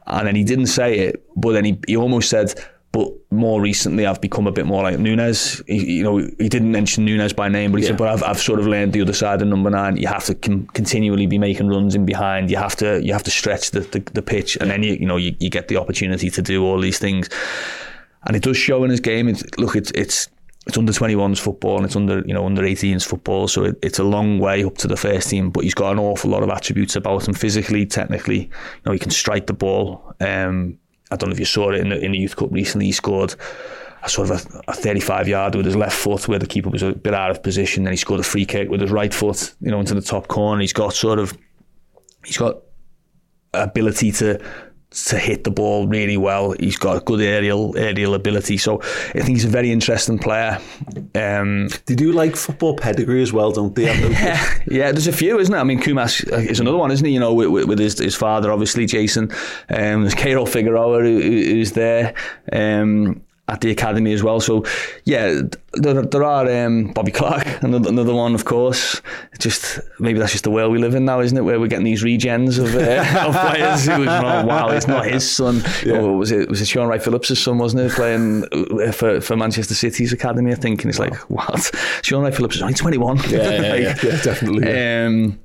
And 0.07 0.27
then 0.27 0.35
he 0.35 0.43
didn't 0.43 0.67
say 0.67 0.99
it, 0.99 1.25
but 1.35 1.53
then 1.53 1.65
he, 1.65 1.79
he 1.87 1.95
almost 1.95 2.29
said, 2.29 2.53
but 2.93 3.11
more 3.31 3.59
recently, 3.59 4.05
I've 4.05 4.21
become 4.21 4.45
a 4.45 4.51
bit 4.51 4.67
more 4.67 4.83
like 4.83 4.99
Nunez. 4.99 5.63
He, 5.65 5.97
you 5.97 6.03
know, 6.03 6.17
he 6.17 6.47
didn't 6.47 6.71
mention 6.71 7.03
Nunez 7.03 7.33
by 7.33 7.49
name, 7.49 7.71
but 7.71 7.79
he 7.79 7.83
yeah. 7.83 7.89
said, 7.89 7.97
"But 7.97 8.09
I've, 8.09 8.23
I've 8.23 8.39
sort 8.39 8.59
of 8.59 8.67
learned 8.67 8.93
the 8.93 9.01
other 9.01 9.13
side 9.13 9.41
of 9.41 9.47
number 9.47 9.71
nine. 9.71 9.97
You 9.97 10.07
have 10.07 10.23
to 10.25 10.35
com- 10.35 10.67
continually 10.67 11.25
be 11.25 11.39
making 11.39 11.69
runs 11.69 11.95
in 11.95 12.05
behind. 12.05 12.51
You 12.51 12.57
have 12.57 12.75
to 12.77 13.03
you 13.03 13.11
have 13.11 13.23
to 13.23 13.31
stretch 13.31 13.71
the, 13.71 13.79
the, 13.79 13.99
the 14.13 14.21
pitch, 14.21 14.57
and 14.57 14.69
then 14.69 14.83
you 14.83 14.93
you 14.93 15.07
know 15.07 15.17
you, 15.17 15.35
you 15.39 15.49
get 15.49 15.69
the 15.69 15.77
opportunity 15.77 16.29
to 16.29 16.41
do 16.43 16.63
all 16.63 16.79
these 16.79 16.99
things. 16.99 17.29
And 18.25 18.35
it 18.35 18.43
does 18.43 18.57
show 18.57 18.83
in 18.83 18.91
his 18.91 18.99
game. 18.99 19.27
It's, 19.27 19.43
look, 19.57 19.75
it's 19.75 19.91
it's 19.95 20.29
it's 20.67 20.77
under 20.77 20.93
21s 20.93 21.39
football 21.39 21.77
and 21.77 21.85
it's 21.85 21.95
under 21.95 22.19
you 22.19 22.33
know 22.33 22.45
under 22.45 22.61
18s 22.61 23.05
football 23.05 23.49
so 23.49 23.65
it, 23.65 23.75
it's 23.81 23.99
a 23.99 24.03
long 24.03 24.39
way 24.39 24.63
up 24.63 24.77
to 24.77 24.87
the 24.87 24.95
first 24.95 25.29
team 25.29 25.49
but 25.49 25.65
he's 25.65 25.73
got 25.73 25.91
an 25.91 25.99
awful 25.99 26.29
lot 26.29 26.41
of 26.41 26.49
attributes 26.49 26.95
about 26.95 27.27
him 27.27 27.33
physically 27.33 27.85
technically 27.85 28.43
you 28.43 28.81
know 28.85 28.93
he 28.93 28.99
can 28.99 29.11
strike 29.11 29.47
the 29.47 29.53
ball 29.53 30.15
um, 30.21 30.79
I 31.13 31.15
don't 31.15 31.29
know 31.29 31.33
if 31.33 31.39
you 31.39 31.45
saw 31.45 31.71
it 31.71 31.79
in 31.79 31.89
the, 31.89 31.99
in 31.99 32.11
the 32.11 32.17
youth 32.17 32.35
cup 32.35 32.51
recently 32.51 32.87
he 32.87 32.91
scored 32.91 33.35
a 34.03 34.09
sort 34.09 34.29
of 34.29 34.55
a, 34.67 34.71
a 34.71 34.73
35 34.73 35.27
yard 35.27 35.55
with 35.55 35.65
his 35.65 35.75
left 35.75 35.95
foot 35.95 36.27
where 36.27 36.39
the 36.39 36.47
keeper 36.47 36.69
was 36.69 36.83
a 36.83 36.93
bit 36.93 37.13
out 37.13 37.31
of 37.31 37.41
position 37.41 37.83
then 37.83 37.93
he 37.93 37.97
scored 37.97 38.19
a 38.19 38.23
free 38.23 38.45
kick 38.45 38.69
with 38.69 38.81
his 38.81 38.91
right 38.91 39.13
foot 39.13 39.53
you 39.61 39.71
know 39.71 39.79
into 39.79 39.93
the 39.93 40.01
top 40.01 40.27
corner. 40.27 40.61
He's 40.61 40.73
got 40.73 40.93
sort 40.93 41.19
of 41.19 41.37
he's 42.25 42.37
got 42.37 42.57
ability 43.53 44.11
to 44.13 44.43
to 44.93 45.17
hit 45.17 45.43
the 45.43 45.51
ball 45.51 45.87
really 45.87 46.17
well. 46.17 46.53
He's 46.59 46.77
got 46.77 47.05
good 47.05 47.21
aerial 47.21 47.75
aerial 47.77 48.13
ability, 48.13 48.57
so 48.57 48.79
I 48.81 49.21
think 49.21 49.29
he's 49.29 49.45
a 49.45 49.49
very 49.49 49.71
interesting 49.71 50.19
player. 50.19 50.59
Um, 51.15 51.69
they 51.85 51.95
do 51.95 52.11
like 52.11 52.35
football 52.35 52.75
pedigree 52.75 53.21
as 53.21 53.33
well, 53.33 53.51
don't 53.51 53.75
they? 53.75 53.83
yeah, 54.11 54.59
yeah. 54.67 54.91
There's 54.91 55.07
a 55.07 55.13
few, 55.13 55.39
isn't 55.39 55.53
it? 55.53 55.57
I 55.57 55.63
mean, 55.63 55.81
Koumas 55.81 56.23
is 56.49 56.59
another 56.59 56.77
one, 56.77 56.91
isn't 56.91 57.05
he? 57.05 57.13
You 57.13 57.19
know, 57.19 57.33
with, 57.33 57.65
with 57.65 57.79
his, 57.79 57.97
his 57.97 58.15
father, 58.15 58.51
obviously 58.51 58.85
Jason. 58.85 59.31
Um, 59.69 60.01
there's 60.01 60.15
Keyrol 60.15 60.47
Figueroa 60.47 61.01
who, 61.01 61.21
who's 61.21 61.71
there. 61.71 62.13
Um, 62.51 63.23
at 63.49 63.59
the 63.59 63.69
academy 63.69 64.13
as 64.13 64.23
well. 64.23 64.39
So, 64.39 64.63
yeah, 65.03 65.41
there, 65.73 66.01
there 66.01 66.23
are 66.23 66.49
um, 66.49 66.93
Bobby 66.93 67.11
Clark, 67.11 67.45
another, 67.61 67.89
another 67.89 68.13
one, 68.13 68.35
of 68.35 68.45
course. 68.45 69.01
Just 69.37 69.81
maybe 69.99 70.17
that's 70.17 70.31
just 70.31 70.45
the 70.45 70.51
world 70.51 70.71
we 70.71 70.79
live 70.79 70.95
in 70.95 71.03
now, 71.03 71.19
isn't 71.19 71.37
it? 71.37 71.41
Where 71.41 71.59
we're 71.59 71.67
getting 71.67 71.83
these 71.85 72.03
regens 72.03 72.57
of, 72.57 72.73
uh, 72.75 73.27
of 73.27 73.35
players 73.35 73.85
who, 73.85 74.03
oh, 74.03 74.45
wow, 74.45 74.69
it's 74.69 74.87
not 74.87 75.05
his 75.05 75.29
son. 75.29 75.61
Yeah. 75.85 75.99
Or 75.99 76.17
was 76.17 76.31
it 76.31 76.49
was 76.49 76.61
it 76.61 76.67
Shaun 76.67 76.87
Wright-Phillips' 76.87 77.37
son, 77.37 77.57
wasn't 77.57 77.83
it, 77.83 77.91
playing 77.91 78.45
uh, 78.53 78.91
for, 78.93 79.19
for 79.19 79.35
Manchester 79.35 79.73
City's 79.73 80.13
academy? 80.13 80.51
I 80.51 80.55
think, 80.55 80.83
and 80.83 80.89
it's 80.89 80.99
like, 80.99 81.15
what? 81.29 81.71
Shaun 82.01 82.23
Wright-Phillips 82.23 82.55
is 82.55 82.61
only 82.61 82.75
twenty 82.75 82.97
one. 82.97 83.17
Yeah, 83.29 83.29
yeah, 83.29 83.71
like, 83.71 83.81
yeah, 83.81 83.95
yeah, 84.03 84.21
definitely. 84.21 84.71
Um, 84.71 85.39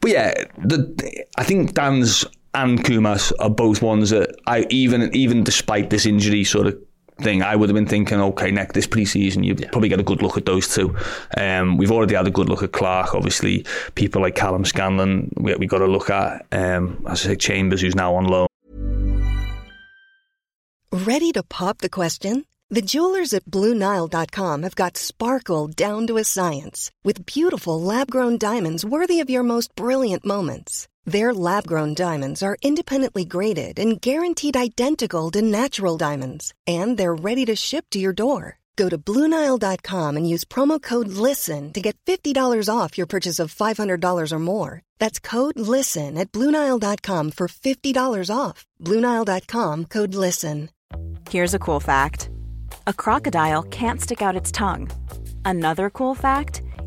but 0.00 0.10
yeah, 0.10 0.34
the, 0.58 1.24
I 1.36 1.44
think 1.44 1.74
Danns 1.74 2.26
and 2.54 2.84
Koumas 2.84 3.32
are 3.38 3.50
both 3.50 3.82
ones 3.82 4.10
that 4.10 4.34
I 4.46 4.66
even 4.70 5.14
even 5.14 5.44
despite 5.44 5.90
this 5.90 6.06
injury 6.06 6.44
sort 6.44 6.66
of 6.66 6.87
thing, 7.18 7.42
I 7.42 7.56
would 7.56 7.68
have 7.68 7.74
been 7.74 7.86
thinking, 7.86 8.20
okay, 8.20 8.50
next 8.50 8.74
this 8.74 8.86
pre-season, 8.86 9.42
you 9.42 9.54
yeah. 9.58 9.68
probably 9.70 9.88
get 9.88 10.00
a 10.00 10.04
good 10.04 10.22
look 10.22 10.36
at 10.36 10.46
those 10.46 10.72
two. 10.72 10.96
Um, 11.36 11.76
we've 11.76 11.90
already 11.90 12.14
had 12.14 12.26
a 12.26 12.30
good 12.30 12.48
look 12.48 12.62
at 12.62 12.72
Clark. 12.72 13.14
Obviously, 13.14 13.64
people 13.94 14.22
like 14.22 14.34
Callum 14.34 14.64
Scanlon, 14.64 15.32
we 15.36 15.54
we 15.56 15.66
got 15.66 15.78
to 15.78 15.86
look 15.86 16.10
at. 16.10 16.46
Um, 16.52 17.04
as 17.08 17.24
I 17.24 17.30
say, 17.30 17.36
Chambers, 17.36 17.80
who's 17.80 17.94
now 17.94 18.14
on 18.14 18.24
loan. 18.24 18.46
Ready 20.92 21.32
to 21.32 21.42
pop 21.42 21.78
the 21.78 21.90
question? 21.90 22.44
The 22.70 22.82
jewelers 22.82 23.32
at 23.32 23.46
BlueNile.com 23.46 24.62
have 24.62 24.76
got 24.76 24.98
sparkle 24.98 25.68
down 25.68 26.06
to 26.06 26.18
a 26.18 26.24
science 26.24 26.90
with 27.02 27.24
beautiful 27.24 27.80
lab-grown 27.80 28.36
diamonds 28.36 28.84
worthy 28.84 29.20
of 29.20 29.30
your 29.30 29.42
most 29.42 29.74
brilliant 29.74 30.24
moments. 30.26 30.86
Their 31.08 31.32
lab 31.32 31.66
grown 31.66 31.94
diamonds 31.94 32.42
are 32.42 32.58
independently 32.60 33.24
graded 33.24 33.78
and 33.78 33.98
guaranteed 33.98 34.58
identical 34.58 35.30
to 35.30 35.40
natural 35.40 35.96
diamonds, 35.96 36.52
and 36.66 36.98
they're 36.98 37.14
ready 37.14 37.46
to 37.46 37.56
ship 37.56 37.86
to 37.92 37.98
your 37.98 38.12
door. 38.12 38.58
Go 38.76 38.90
to 38.90 38.98
Bluenile.com 38.98 40.16
and 40.18 40.28
use 40.28 40.44
promo 40.44 40.78
code 40.80 41.08
LISTEN 41.08 41.72
to 41.72 41.80
get 41.80 41.96
$50 42.04 42.68
off 42.68 42.98
your 42.98 43.06
purchase 43.06 43.38
of 43.38 43.54
$500 43.54 44.32
or 44.32 44.38
more. 44.38 44.82
That's 44.98 45.18
code 45.18 45.58
LISTEN 45.58 46.18
at 46.18 46.30
Bluenile.com 46.30 47.30
for 47.30 47.48
$50 47.48 48.30
off. 48.30 48.66
Bluenile.com 48.78 49.86
code 49.86 50.14
LISTEN. 50.14 50.68
Here's 51.30 51.54
a 51.54 51.58
cool 51.58 51.80
fact 51.80 52.28
a 52.86 52.92
crocodile 52.92 53.62
can't 53.62 54.02
stick 54.02 54.20
out 54.20 54.36
its 54.36 54.52
tongue. 54.52 54.90
Another 55.46 55.88
cool 55.88 56.14
fact 56.14 56.60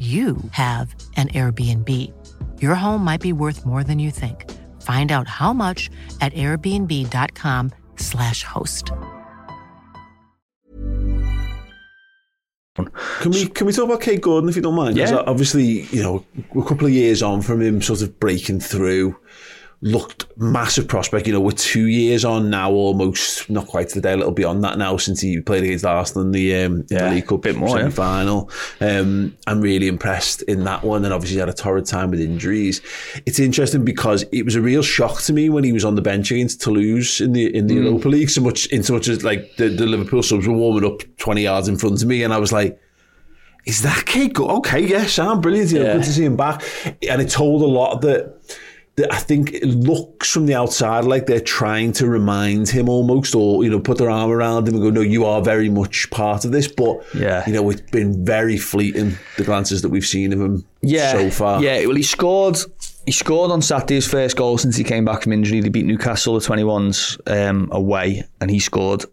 you 0.00 0.38
have 0.50 0.92
an 1.16 1.28
Airbnb. 1.28 1.88
Your 2.60 2.74
home 2.74 3.04
might 3.04 3.20
be 3.20 3.32
worth 3.32 3.64
more 3.64 3.84
than 3.84 4.00
you 4.00 4.10
think. 4.10 4.50
Find 4.82 5.12
out 5.12 5.28
how 5.28 5.52
much 5.52 5.88
at 6.20 6.34
airbnb.com/slash 6.34 8.42
host. 8.42 8.90
Can 12.74 13.30
we 13.30 13.46
can 13.46 13.68
we 13.68 13.72
talk 13.72 13.84
about 13.84 14.00
Kaide 14.00 14.20
Gordon 14.20 14.48
if 14.48 14.56
you 14.56 14.62
don't 14.62 14.74
mind? 14.74 14.96
Yeah. 14.96 15.22
Obviously, 15.26 15.82
you 15.92 16.02
know, 16.02 16.24
a 16.56 16.64
couple 16.64 16.86
of 16.86 16.92
years 16.92 17.22
on 17.22 17.40
from 17.40 17.62
him 17.62 17.80
sort 17.80 18.02
of 18.02 18.18
breaking 18.18 18.58
through 18.58 19.16
looked 19.80 20.26
massive 20.36 20.88
prospect. 20.88 21.26
You 21.26 21.34
know, 21.34 21.40
we're 21.40 21.52
two 21.52 21.86
years 21.86 22.24
on 22.24 22.50
now, 22.50 22.70
almost 22.72 23.48
not 23.50 23.66
quite 23.66 23.88
to 23.90 23.94
the 23.96 24.00
day, 24.00 24.12
a 24.12 24.16
little 24.16 24.32
beyond 24.32 24.64
that 24.64 24.78
now 24.78 24.96
since 24.96 25.20
he 25.20 25.40
played 25.40 25.64
against 25.64 25.84
Arsenal 25.84 26.24
in 26.24 26.32
the, 26.32 26.54
um, 26.56 26.86
yeah, 26.90 27.08
the 27.08 27.14
League 27.16 27.26
Cup 27.26 27.42
bit 27.42 27.56
more 27.56 27.90
final. 27.90 28.50
Yeah. 28.80 28.98
Um, 28.98 29.36
I'm 29.46 29.60
really 29.60 29.88
impressed 29.88 30.42
in 30.42 30.64
that 30.64 30.82
one, 30.84 31.04
and 31.04 31.12
obviously 31.12 31.38
had 31.38 31.48
a 31.48 31.52
torrid 31.52 31.86
time 31.86 32.10
with 32.10 32.20
injuries. 32.20 32.80
It's 33.26 33.38
interesting 33.38 33.84
because 33.84 34.24
it 34.32 34.44
was 34.44 34.54
a 34.54 34.60
real 34.60 34.82
shock 34.82 35.20
to 35.22 35.32
me 35.32 35.48
when 35.48 35.64
he 35.64 35.72
was 35.72 35.84
on 35.84 35.94
the 35.94 36.02
bench 36.02 36.30
against 36.30 36.60
Toulouse 36.60 37.20
in 37.20 37.32
the 37.32 37.54
in 37.54 37.66
the 37.66 37.76
mm. 37.76 37.84
Europa 37.84 38.08
League. 38.08 38.30
So 38.30 38.40
much, 38.40 38.66
in 38.66 38.82
so 38.82 38.94
much 38.94 39.08
as 39.08 39.22
like 39.22 39.56
the, 39.56 39.68
the 39.68 39.86
Liverpool 39.86 40.22
subs 40.22 40.46
were 40.46 40.54
warming 40.54 40.90
up 40.90 41.02
20 41.18 41.42
yards 41.42 41.68
in 41.68 41.76
front 41.76 42.02
of 42.02 42.08
me, 42.08 42.22
and 42.22 42.32
I 42.32 42.38
was 42.38 42.52
like 42.52 42.78
is 43.66 43.82
that 43.82 44.04
Kaide 44.04 44.34
Go? 44.34 44.48
Okay, 44.58 44.80
yes, 44.80 45.18
I'm 45.18 45.40
brilliant. 45.40 45.72
You 45.72 45.78
know, 45.78 45.86
yeah. 45.86 45.92
Good 45.94 46.04
to 46.04 46.12
see 46.12 46.24
him 46.24 46.36
back. 46.36 46.62
And 47.08 47.22
it 47.22 47.30
told 47.30 47.62
a 47.62 47.66
lot 47.66 48.02
that 48.02 48.34
I 49.10 49.18
think 49.18 49.52
it 49.52 49.66
looks 49.66 50.30
from 50.30 50.46
the 50.46 50.54
outside 50.54 51.04
like 51.04 51.26
they're 51.26 51.40
trying 51.40 51.92
to 51.94 52.08
remind 52.08 52.68
him 52.68 52.88
almost, 52.88 53.34
or 53.34 53.64
you 53.64 53.70
know, 53.70 53.80
put 53.80 53.98
their 53.98 54.08
arm 54.10 54.30
around 54.30 54.68
him 54.68 54.74
and 54.74 54.82
go, 54.84 54.90
"No, 54.90 55.00
you 55.00 55.24
are 55.24 55.42
very 55.42 55.68
much 55.68 56.08
part 56.10 56.44
of 56.44 56.52
this." 56.52 56.68
But 56.68 57.04
yeah, 57.12 57.42
you 57.44 57.52
know, 57.52 57.68
it's 57.70 57.80
been 57.90 58.24
very 58.24 58.56
fleeting 58.56 59.18
the 59.36 59.42
glances 59.42 59.82
that 59.82 59.88
we've 59.88 60.06
seen 60.06 60.32
of 60.32 60.40
him 60.40 60.64
yeah, 60.80 61.10
so 61.10 61.28
far. 61.30 61.60
Yeah, 61.60 61.84
well, 61.86 61.96
he 61.96 62.04
scored. 62.04 62.58
He 63.04 63.10
scored 63.10 63.50
on 63.50 63.62
Saturday's 63.62 64.06
first 64.06 64.36
goal 64.36 64.58
since 64.58 64.76
he 64.76 64.84
came 64.84 65.04
back 65.04 65.22
from 65.22 65.32
injury. 65.32 65.60
They 65.60 65.68
beat 65.70 65.86
Newcastle 65.86 66.38
the 66.38 66.46
21s 66.46 67.18
um, 67.26 67.68
away, 67.72 68.22
and 68.40 68.50
he 68.50 68.60
scored. 68.60 69.04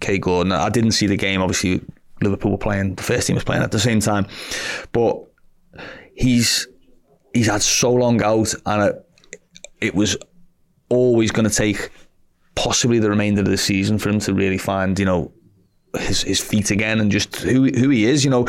Kaide 0.00 0.22
Gordon. 0.22 0.52
I 0.52 0.68
didn't 0.68 0.92
see 0.92 1.08
the 1.08 1.16
game. 1.16 1.42
Obviously, 1.42 1.80
Liverpool 2.22 2.52
were 2.52 2.58
playing. 2.58 2.94
The 2.94 3.02
first 3.02 3.26
team 3.26 3.34
was 3.34 3.42
playing 3.42 3.62
at 3.62 3.72
the 3.72 3.80
same 3.80 3.98
time, 3.98 4.26
but 4.92 5.24
he's 6.14 6.68
he's 7.32 7.46
had 7.46 7.62
so 7.62 7.92
long 7.92 8.20
out, 8.20 8.52
and. 8.66 8.82
It, 8.82 9.04
it 9.80 9.94
was 9.94 10.16
always 10.88 11.30
going 11.30 11.48
to 11.48 11.54
take 11.54 11.90
possibly 12.54 12.98
the 12.98 13.10
remainder 13.10 13.40
of 13.40 13.46
the 13.46 13.56
season 13.56 13.98
for 13.98 14.08
him 14.08 14.18
to 14.20 14.34
really 14.34 14.58
find, 14.58 14.98
you 14.98 15.04
know, 15.04 15.32
his 15.96 16.22
his 16.22 16.40
feet 16.40 16.70
again 16.70 17.00
and 17.00 17.10
just 17.10 17.36
who 17.36 17.64
who 17.64 17.88
he 17.88 18.04
is. 18.04 18.24
You 18.24 18.30
know, 18.30 18.44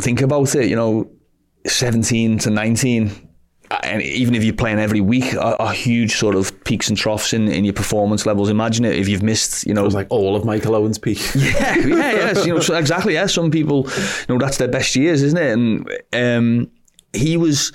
think 0.00 0.20
about 0.20 0.54
it. 0.54 0.68
You 0.68 0.76
know, 0.76 1.10
seventeen 1.66 2.38
to 2.38 2.50
nineteen. 2.50 3.10
And 3.82 4.02
even 4.02 4.34
if 4.34 4.44
you're 4.44 4.52
playing 4.52 4.78
every 4.78 5.00
week, 5.00 5.34
are, 5.34 5.56
are 5.58 5.72
huge 5.72 6.16
sort 6.16 6.34
of 6.34 6.62
peaks 6.64 6.88
and 6.88 6.98
troughs 6.98 7.32
in, 7.32 7.48
in 7.48 7.64
your 7.64 7.72
performance 7.72 8.26
levels. 8.26 8.50
Imagine 8.50 8.84
it 8.84 8.98
if 8.98 9.08
you've 9.08 9.22
missed, 9.22 9.66
you 9.66 9.72
know, 9.72 9.80
it 9.80 9.86
was 9.86 9.94
like 9.94 10.08
all 10.10 10.36
of 10.36 10.44
Michael 10.44 10.74
Owen's 10.74 10.98
peak. 10.98 11.18
Yeah, 11.34 11.78
yeah, 11.78 12.12
yes, 12.12 12.44
you 12.44 12.52
know, 12.52 12.60
so 12.60 12.76
exactly. 12.76 13.14
Yeah, 13.14 13.24
some 13.24 13.50
people, 13.50 13.88
you 13.88 14.34
know, 14.34 14.38
that's 14.38 14.58
their 14.58 14.68
best 14.68 14.94
years, 14.94 15.22
isn't 15.22 15.38
it? 15.38 15.52
And 15.52 15.88
um, 16.12 16.70
he 17.14 17.38
was 17.38 17.72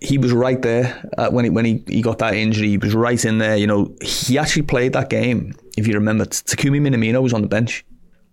he 0.00 0.18
was 0.18 0.32
right 0.32 0.60
there 0.62 1.08
uh, 1.16 1.30
when 1.30 1.44
he, 1.44 1.50
when 1.50 1.64
he, 1.64 1.84
he 1.88 2.02
got 2.02 2.18
that 2.18 2.34
injury. 2.34 2.68
He 2.68 2.78
was 2.78 2.94
right 2.94 3.24
in 3.24 3.38
there. 3.38 3.56
You 3.56 3.66
know, 3.66 3.94
he 4.02 4.38
actually 4.38 4.62
played 4.62 4.92
that 4.94 5.10
game. 5.10 5.54
If 5.76 5.86
you 5.86 5.94
remember, 5.94 6.24
Takumi 6.24 6.80
Minamino 6.80 7.22
was 7.22 7.32
on 7.32 7.42
the 7.42 7.48
bench. 7.48 7.84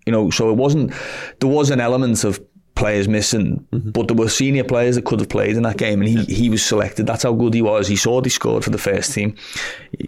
You 0.05 0.11
know, 0.11 0.29
so 0.29 0.49
it 0.49 0.57
wasn't. 0.57 0.93
There 1.39 1.49
was 1.49 1.69
an 1.69 1.79
element 1.79 2.23
of 2.23 2.41
players 2.75 3.07
missing, 3.07 3.65
mm-hmm. 3.71 3.91
but 3.91 4.07
there 4.07 4.17
were 4.17 4.27
senior 4.27 4.63
players 4.63 4.95
that 4.95 5.05
could 5.05 5.19
have 5.19 5.29
played 5.29 5.55
in 5.55 5.63
that 5.63 5.77
game, 5.77 6.01
and 6.01 6.09
he, 6.09 6.23
he 6.25 6.49
was 6.49 6.63
selected. 6.63 7.05
That's 7.05 7.23
how 7.23 7.33
good 7.33 7.53
he 7.53 7.61
was. 7.61 7.87
He 7.87 7.95
saw 7.95 8.21
he 8.21 8.29
scored 8.29 8.63
for 8.63 8.71
the 8.71 8.77
first 8.77 9.13
team. 9.13 9.35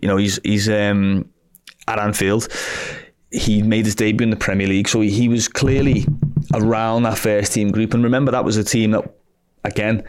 You 0.02 0.08
know, 0.08 0.18
he's 0.18 0.40
he's 0.44 0.68
um, 0.68 1.30
at 1.88 2.00
Anfield. 2.00 2.50
He 3.32 3.62
made 3.62 3.86
his 3.86 3.96
debut 3.96 4.24
in 4.24 4.32
the 4.32 4.36
Premier 4.36 4.68
League, 4.68 4.88
so 4.88 5.02
he, 5.02 5.10
he 5.10 5.30
was 5.30 5.48
clearly 5.48 6.06
around 6.54 7.04
that 7.04 7.18
first 7.18 7.54
team 7.54 7.72
group. 7.72 7.94
And 7.94 8.04
remember, 8.04 8.32
that 8.32 8.46
was 8.46 8.58
a 8.58 8.64
team 8.64 8.92
that, 8.92 9.14
again, 9.64 10.04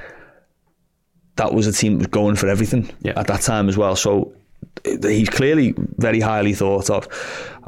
that 1.37 1.52
was 1.52 1.66
a 1.66 1.73
team 1.73 1.95
that 1.95 1.99
was 1.99 2.07
going 2.09 2.37
for 2.37 2.49
everything 2.49 2.90
yeah. 3.02 3.19
at 3.19 3.26
that 3.28 3.43
time 3.43 3.69
as 3.69 3.76
well. 3.76 3.97
So 3.97 4.33
he's 4.85 5.28
clearly 5.28 5.75
very 5.97 6.21
highly 6.21 6.55
thought 6.55 6.90
of. 6.90 7.09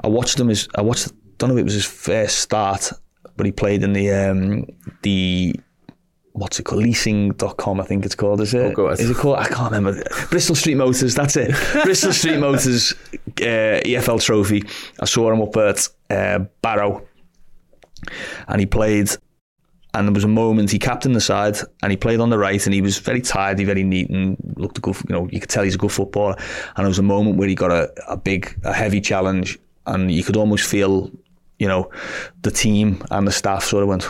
I 0.03 0.09
watched 0.09 0.39
him 0.39 0.51
as 0.51 0.69
I 0.75 0.83
watched. 0.83 1.09
I 1.09 1.11
Don't 1.39 1.51
know 1.51 1.57
if 1.57 1.61
it 1.61 1.65
was 1.65 1.75
his 1.75 1.85
first 1.85 2.39
start, 2.39 2.93
but 3.37 3.47
he 3.47 3.53
played 3.53 3.83
in 3.83 3.93
the 3.93 4.11
um, 4.11 4.67
the 5.03 5.55
what's 6.33 6.59
it 6.59 6.65
called? 6.65 6.83
Leasing.com, 6.83 7.81
I 7.81 7.85
think 7.85 8.07
it's 8.07 8.15
called, 8.15 8.41
is 8.41 8.55
it? 8.55 8.79
Oh, 8.79 8.89
is 8.89 9.11
it 9.11 9.17
called? 9.17 9.39
I 9.39 9.49
can't 9.49 9.73
remember. 9.73 10.03
Bristol 10.31 10.55
Street 10.55 10.77
Motors, 10.77 11.15
that's 11.15 11.37
it. 11.37 11.51
Bristol 11.85 12.13
Street 12.13 12.39
Motors 12.39 12.93
uh, 13.41 13.83
EFL 13.85 14.23
trophy. 14.23 14.63
I 15.01 15.05
saw 15.05 15.33
him 15.33 15.43
up 15.43 15.57
at 15.57 15.89
uh, 16.11 16.45
Barrow 16.63 17.07
and 18.47 18.61
he 18.61 18.67
played 18.67 19.11
and 19.95 20.07
there 20.07 20.13
was 20.13 20.25
a 20.25 20.29
moment 20.29 20.71
he 20.71 20.79
captained 20.79 21.17
the 21.17 21.21
side 21.21 21.57
and 21.83 21.91
he 21.91 21.97
played 21.97 22.21
on 22.21 22.31
the 22.31 22.39
right 22.39 22.65
and 22.67 22.75
he 22.75 22.83
was 22.83 22.99
very 22.99 23.23
tidy, 23.23 23.65
very 23.65 23.83
neat 23.83 24.11
and 24.11 24.37
looked 24.57 24.79
a 24.79 24.81
good, 24.81 24.97
you 25.09 25.15
know, 25.15 25.29
you 25.33 25.41
could 25.41 25.49
tell 25.49 25.65
he's 25.65 25.77
a 25.77 25.79
good 25.79 25.93
footballer. 25.93 26.35
And 26.77 26.85
there 26.85 26.89
was 26.89 26.99
a 26.99 27.03
moment 27.03 27.37
where 27.37 27.49
he 27.49 27.55
got 27.55 27.73
a, 27.73 27.91
a 28.07 28.17
big, 28.17 28.59
a 28.65 28.73
heavy 28.73 29.01
challenge 29.01 29.59
and 29.87 30.11
you 30.11 30.23
could 30.23 30.37
almost 30.37 30.69
feel, 30.69 31.11
you 31.59 31.67
know, 31.67 31.91
the 32.43 32.51
team 32.51 33.03
and 33.11 33.27
the 33.27 33.33
staff 33.33 33.65
sort 33.65 33.83
of 33.83 33.89
went, 33.89 34.07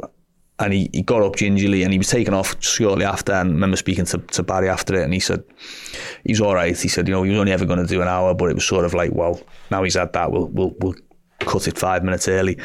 and 0.60 0.72
he, 0.72 0.88
he 0.92 1.02
got 1.02 1.22
up 1.22 1.34
gingerly 1.34 1.82
and 1.82 1.92
he 1.92 1.98
was 1.98 2.08
taken 2.08 2.32
off 2.32 2.54
shortly 2.62 3.04
after. 3.04 3.32
And 3.32 3.50
I 3.50 3.52
remember 3.52 3.76
speaking 3.76 4.04
to, 4.06 4.18
to 4.18 4.42
Barry 4.44 4.68
after 4.68 4.94
it 4.94 5.02
and 5.02 5.12
he 5.12 5.20
said, 5.20 5.42
he 6.24 6.30
was 6.30 6.40
all 6.40 6.54
right. 6.54 6.78
He 6.78 6.88
said, 6.88 7.08
you 7.08 7.12
know, 7.12 7.24
he 7.24 7.30
was 7.30 7.40
only 7.40 7.52
ever 7.52 7.66
going 7.66 7.80
to 7.80 7.86
do 7.86 8.02
an 8.02 8.08
hour, 8.08 8.34
but 8.34 8.50
it 8.50 8.54
was 8.54 8.64
sort 8.64 8.84
of 8.84 8.94
like, 8.94 9.12
well, 9.12 9.40
now 9.72 9.82
he's 9.82 9.96
had 9.96 10.12
that, 10.12 10.30
we'll, 10.30 10.46
we'll, 10.46 10.74
we'll 10.78 10.94
cut 11.40 11.68
it 11.68 11.78
five 11.78 12.04
minutes 12.04 12.28
early. 12.28 12.58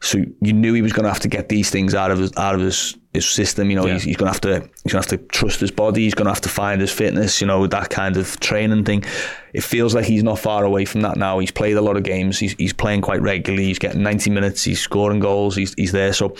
So 0.00 0.18
you 0.40 0.52
knew 0.52 0.74
he 0.74 0.82
was 0.82 0.92
going 0.92 1.04
to 1.04 1.10
have 1.10 1.20
to 1.20 1.28
get 1.28 1.48
these 1.48 1.70
things 1.70 1.94
out 1.94 2.10
of 2.10 2.18
his, 2.18 2.36
out 2.36 2.54
of 2.54 2.60
his, 2.60 2.96
his 3.12 3.28
system. 3.28 3.70
You 3.70 3.76
know, 3.76 3.86
yeah. 3.86 3.94
he's, 3.94 4.02
he's 4.02 4.16
going 4.16 4.28
to 4.28 4.32
have 4.32 4.40
to 4.42 4.68
he's 4.82 4.92
going 4.92 5.02
to 5.02 5.08
have 5.10 5.20
to 5.20 5.26
trust 5.28 5.60
his 5.60 5.70
body. 5.70 6.02
He's 6.02 6.14
going 6.14 6.26
to 6.26 6.30
have 6.32 6.40
to 6.42 6.48
find 6.48 6.80
his 6.80 6.90
fitness. 6.90 7.40
You 7.40 7.46
know, 7.46 7.66
that 7.66 7.90
kind 7.90 8.16
of 8.16 8.38
training 8.40 8.84
thing. 8.84 9.04
It 9.52 9.62
feels 9.62 9.94
like 9.94 10.04
he's 10.04 10.22
not 10.22 10.38
far 10.38 10.64
away 10.64 10.84
from 10.84 11.02
that 11.02 11.16
now. 11.16 11.38
He's 11.38 11.52
played 11.52 11.76
a 11.76 11.82
lot 11.82 11.96
of 11.96 12.02
games. 12.02 12.38
He's 12.38 12.54
he's 12.54 12.72
playing 12.72 13.02
quite 13.02 13.22
regularly. 13.22 13.66
He's 13.66 13.78
getting 13.78 14.02
ninety 14.02 14.30
minutes. 14.30 14.64
He's 14.64 14.80
scoring 14.80 15.20
goals. 15.20 15.54
He's 15.54 15.74
he's 15.74 15.92
there. 15.92 16.12
So 16.12 16.34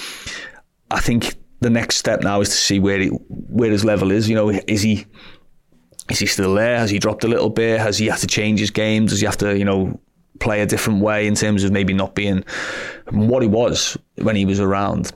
I 0.91 1.00
think 1.00 1.35
the 1.61 1.71
next 1.71 1.97
step 1.97 2.23
now 2.23 2.41
is 2.41 2.49
to 2.49 2.57
see 2.57 2.79
where 2.79 2.99
he, 2.99 3.09
where 3.09 3.71
his 3.71 3.85
level 3.85 4.11
is. 4.11 4.29
You 4.29 4.35
know, 4.35 4.50
is 4.50 4.83
he 4.83 5.07
is 6.11 6.19
he 6.19 6.26
still 6.26 6.55
there? 6.55 6.79
Has 6.79 6.91
he 6.91 6.99
dropped 6.99 7.25
a 7.25 7.29
little 7.29 7.50
bit? 7.50 7.81
Has 7.81 7.99
he 7.99 8.07
had 8.07 8.19
to 8.19 8.26
change 8.26 8.61
his 8.61 8.71
game? 8.71 9.07
Does 9.07 9.21
he 9.21 9.26
have 9.26 9.38
to, 9.38 9.57
you 9.57 9.64
know, 9.64 9.99
play 10.41 10.61
a 10.61 10.67
different 10.67 11.00
way 11.00 11.26
in 11.26 11.35
terms 11.35 11.64
of 11.64 11.73
maybe 11.73 11.93
not 11.93 12.14
being 12.14 12.45
what 13.11 13.43
he 13.43 13.49
was 13.49 13.97
when 14.17 14.37
he 14.37 14.45
was 14.45 14.61
around 14.61 15.12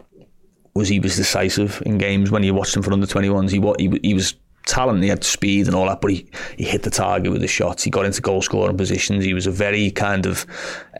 was 0.74 0.88
he 0.88 1.00
was 1.00 1.16
decisive 1.16 1.82
in 1.84 1.98
games. 1.98 2.30
When 2.30 2.42
you 2.42 2.54
watched 2.54 2.76
him 2.76 2.82
for 2.82 2.92
under 2.92 3.06
21s 3.06 3.50
he, 3.50 3.88
he, 3.88 4.00
he 4.02 4.14
was 4.14 4.34
talent 4.66 5.02
he 5.02 5.08
had 5.08 5.24
speed 5.24 5.66
and 5.66 5.74
all 5.74 5.86
that 5.86 6.00
but 6.02 6.10
he, 6.10 6.28
he 6.58 6.64
hit 6.64 6.82
the 6.82 6.90
target 6.90 7.32
with 7.32 7.40
the 7.40 7.48
shots. 7.48 7.82
He 7.82 7.90
got 7.90 8.04
into 8.04 8.20
goal 8.20 8.42
scoring 8.42 8.76
positions. 8.76 9.24
He 9.24 9.34
was 9.34 9.46
a 9.46 9.50
very 9.50 9.90
kind 9.90 10.26
of 10.26 10.46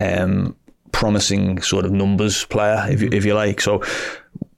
um, 0.00 0.56
promising 0.92 1.60
sort 1.62 1.84
of 1.84 1.92
numbers 1.92 2.44
player 2.46 2.84
if 2.88 3.02
you, 3.02 3.08
if 3.12 3.24
you 3.24 3.34
like. 3.34 3.60
So 3.60 3.82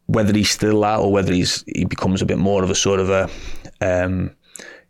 whether 0.06 0.32
he's 0.32 0.50
still 0.50 0.80
that 0.80 1.00
or 1.00 1.12
whether 1.12 1.32
he's 1.32 1.64
he 1.66 1.84
becomes 1.84 2.22
a 2.22 2.26
bit 2.26 2.38
more 2.38 2.64
of 2.64 2.70
a 2.70 2.74
sort 2.74 2.98
of 2.98 3.10
a 3.10 3.30
um, 3.80 4.34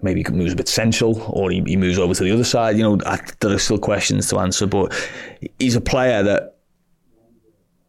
maybe 0.02 0.22
he 0.22 0.32
moves 0.32 0.52
a 0.52 0.56
bit 0.56 0.68
central 0.68 1.20
or 1.30 1.50
he, 1.50 1.62
he 1.66 1.76
moves 1.76 1.98
over 1.98 2.14
to 2.14 2.24
the 2.24 2.30
other 2.30 2.44
side. 2.44 2.76
You 2.76 2.82
know, 2.82 2.98
I, 3.06 3.18
there 3.40 3.52
are 3.52 3.58
still 3.58 3.78
questions 3.78 4.28
to 4.30 4.38
answer, 4.38 4.66
but 4.66 4.92
he's 5.58 5.76
a 5.76 5.80
player 5.80 6.22
that 6.22 6.56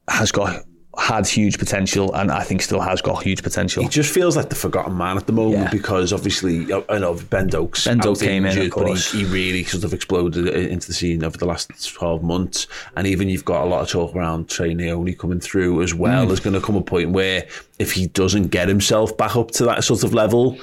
has 0.08 0.32
got 0.32 0.66
had 0.98 1.26
huge 1.26 1.58
potential 1.58 2.14
and 2.14 2.32
I 2.32 2.44
think 2.44 2.62
still 2.62 2.82
has 2.82 3.02
got 3.02 3.24
huge 3.24 3.42
potential. 3.42 3.82
He 3.82 3.90
just 3.90 4.14
feels 4.14 4.36
like 4.36 4.50
the 4.50 4.56
forgotten 4.56 4.98
man 4.98 5.16
at 5.16 5.26
the 5.26 5.32
moment 5.32 5.64
yeah. 5.64 5.72
because 5.72 6.12
obviously 6.12 6.72
I 6.90 7.00
know 7.00 7.14
Ben 7.30 7.50
Doak's 7.50 7.86
Ben 7.86 7.98
Doak 8.00 8.20
came 8.20 8.46
injured, 8.46 8.66
in, 8.66 8.70
but 8.72 8.98
he, 8.98 9.20
he, 9.20 9.26
really 9.26 9.64
sort 9.64 9.86
of 9.86 9.94
exploded 9.94 10.48
into 10.48 10.88
the 10.88 10.94
scene 10.94 11.24
over 11.24 11.38
the 11.38 11.46
last 11.46 11.94
12 11.94 12.24
months. 12.24 12.68
And 12.98 13.08
even 13.08 13.30
you've 13.30 13.46
got 13.46 13.64
a 13.64 13.70
lot 13.70 13.82
of 13.82 13.90
talk 13.90 14.16
around 14.16 14.50
Trey 14.50 14.76
Nyoni 14.76 15.18
coming 15.18 15.40
through 15.40 15.82
as 15.82 15.94
well. 15.94 16.26
Mm. 16.26 16.28
There's 16.28 16.42
going 16.42 16.60
to 16.60 16.62
come 16.62 16.76
a 16.76 16.82
point 16.82 17.12
where 17.12 17.48
if 17.80 17.94
he 17.94 18.08
doesn't 18.08 18.48
get 18.48 18.68
himself 18.68 19.16
back 19.16 19.38
up 19.38 19.52
to 19.52 19.66
that 19.66 19.86
sort 19.86 20.04
of 20.04 20.14
level, 20.14 20.60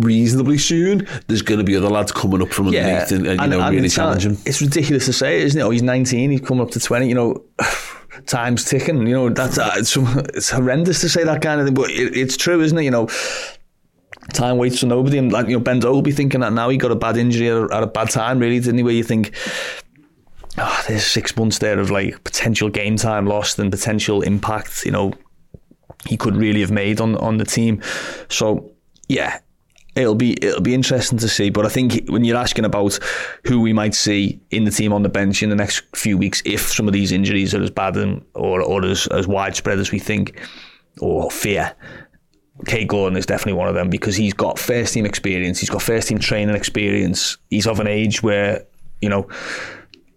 reasonably 0.00 0.58
soon, 0.58 1.06
there's 1.26 1.42
going 1.42 1.58
to 1.58 1.64
be 1.64 1.76
other 1.76 1.88
lads 1.88 2.12
coming 2.12 2.42
up 2.42 2.50
from 2.50 2.68
underneath 2.68 3.10
yeah. 3.10 3.16
and, 3.16 3.26
and, 3.26 3.40
you 3.40 3.48
know, 3.48 3.60
and 3.60 3.74
really 3.74 3.88
challenging. 3.88 4.38
It's 4.44 4.60
ridiculous 4.60 5.06
to 5.06 5.12
say, 5.12 5.40
isn't 5.40 5.60
it? 5.60 5.64
Oh, 5.64 5.70
he's 5.70 5.82
19, 5.82 6.30
he's 6.30 6.40
coming 6.40 6.62
up 6.62 6.70
to 6.72 6.80
20, 6.80 7.08
you 7.08 7.14
know 7.14 7.44
time's 8.26 8.64
ticking. 8.64 9.06
You 9.06 9.14
know, 9.14 9.28
that's 9.30 9.58
uh, 9.58 9.72
it's, 9.76 9.96
it's 9.96 10.50
horrendous 10.50 11.00
to 11.02 11.08
say 11.08 11.24
that 11.24 11.42
kind 11.42 11.60
of 11.60 11.66
thing, 11.66 11.74
but 11.74 11.90
it, 11.90 12.16
it's 12.16 12.36
true, 12.36 12.60
isn't 12.60 12.76
it? 12.76 12.84
You 12.84 12.90
know, 12.90 13.08
time 14.32 14.58
waits 14.58 14.80
for 14.80 14.86
nobody, 14.86 15.18
and 15.18 15.32
like 15.32 15.46
you 15.48 15.56
know, 15.56 15.60
Ben 15.60 15.80
will 15.80 16.02
be 16.02 16.12
thinking 16.12 16.40
that 16.40 16.52
now 16.52 16.68
he 16.68 16.76
got 16.76 16.90
a 16.90 16.96
bad 16.96 17.16
injury 17.16 17.48
at 17.48 17.56
a, 17.56 17.74
at 17.74 17.82
a 17.82 17.86
bad 17.86 18.10
time, 18.10 18.38
really, 18.38 18.60
didn't 18.60 18.78
he? 18.78 18.82
Where 18.82 18.94
you 18.94 19.04
think. 19.04 19.34
Oh, 20.58 20.84
there's 20.88 21.06
six 21.06 21.36
months 21.36 21.58
there 21.58 21.78
of 21.78 21.90
like 21.90 22.22
potential 22.24 22.68
game 22.68 22.96
time 22.96 23.24
lost 23.24 23.58
and 23.58 23.70
potential 23.70 24.20
impact, 24.22 24.84
you 24.84 24.90
know, 24.90 25.12
he 26.06 26.16
could 26.16 26.36
really 26.36 26.60
have 26.60 26.72
made 26.72 27.00
on 27.00 27.16
on 27.16 27.38
the 27.38 27.44
team. 27.44 27.80
So 28.28 28.72
yeah, 29.08 29.38
it'll 29.94 30.14
be 30.14 30.32
it'll 30.44 30.60
be 30.60 30.74
interesting 30.74 31.18
to 31.18 31.28
see. 31.28 31.50
But 31.50 31.66
I 31.66 31.68
think 31.68 32.08
when 32.08 32.24
you're 32.24 32.36
asking 32.36 32.64
about 32.64 32.98
who 33.44 33.60
we 33.60 33.72
might 33.72 33.94
see 33.94 34.40
in 34.50 34.64
the 34.64 34.70
team 34.70 34.92
on 34.92 35.02
the 35.02 35.08
bench 35.08 35.42
in 35.42 35.50
the 35.50 35.56
next 35.56 35.84
few 35.94 36.16
weeks, 36.16 36.42
if 36.44 36.72
some 36.72 36.86
of 36.86 36.92
these 36.92 37.12
injuries 37.12 37.54
are 37.54 37.62
as 37.62 37.70
bad 37.70 37.96
and, 37.96 38.24
or 38.34 38.62
or 38.62 38.84
as, 38.84 39.06
as 39.08 39.26
widespread 39.26 39.78
as 39.78 39.90
we 39.90 39.98
think 39.98 40.40
or 41.00 41.30
fear, 41.30 41.74
Kaide 42.66 42.88
Gordon 42.88 43.16
is 43.16 43.26
definitely 43.26 43.54
one 43.54 43.68
of 43.68 43.74
them 43.74 43.90
because 43.90 44.16
he's 44.16 44.34
got 44.34 44.58
first 44.58 44.94
team 44.94 45.06
experience, 45.06 45.58
he's 45.58 45.70
got 45.70 45.82
first 45.82 46.08
team 46.08 46.18
training 46.18 46.54
experience. 46.54 47.38
He's 47.48 47.66
of 47.66 47.80
an 47.80 47.86
age 47.86 48.22
where 48.22 48.64
you 49.00 49.08
know 49.08 49.28